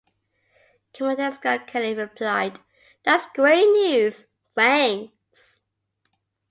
Commander 0.95 1.29
Scott 1.29 1.67
Kelly 1.67 1.93
replied, 1.93 2.59
"That's 3.05 3.27
great 3.35 3.65
news, 3.67 4.25
thanks". 4.55 5.61